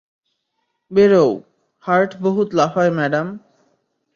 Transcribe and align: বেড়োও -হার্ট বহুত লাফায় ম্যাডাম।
বেড়োও 0.91 1.31
-হার্ট 1.85 2.11
বহুত 2.21 2.47
লাফায় 2.53 2.91
ম্যাডাম। 2.91 3.27